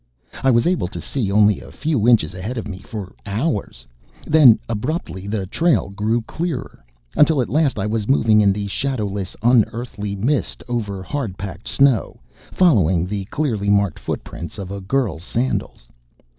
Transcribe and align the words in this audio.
I 0.41 0.49
was 0.49 0.65
able 0.65 0.87
to 0.87 0.99
see 0.99 1.31
only 1.31 1.59
a 1.61 1.71
few 1.71 2.07
inches 2.09 2.33
ahead 2.33 2.57
of 2.57 2.67
me 2.67 2.79
for 2.79 3.13
hours. 3.27 3.85
Then, 4.25 4.57
abruptly 4.67 5.27
the 5.27 5.45
trail 5.45 5.89
grew 5.91 6.23
clearer. 6.23 6.83
Until, 7.15 7.39
at 7.39 7.49
last 7.49 7.77
I 7.77 7.85
was 7.85 8.07
moving 8.07 8.41
in 8.41 8.51
the 8.51 8.65
shadowless, 8.65 9.35
unearthly 9.43 10.15
mist 10.15 10.63
over 10.67 11.03
hard 11.03 11.37
packed 11.37 11.67
snow, 11.67 12.19
following 12.51 13.05
the 13.05 13.25
clearly 13.25 13.69
marked 13.69 13.99
footprints 13.99 14.57
of 14.57 14.71
a 14.71 14.81
girl's 14.81 15.21
sandals. 15.23 15.89